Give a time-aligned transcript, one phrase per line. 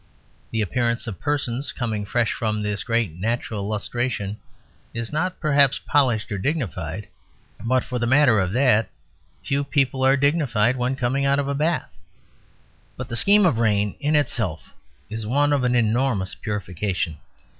[0.49, 4.37] The appearance of persons coming fresh from this great natural lustration
[4.95, 7.07] is not perhaps polished or dignified;
[7.63, 8.89] but for the matter of that,
[9.43, 11.95] few people are dignified when coming out of a bath.
[12.97, 14.73] But the scheme of rain in itself
[15.07, 17.17] is one of an enormous purification.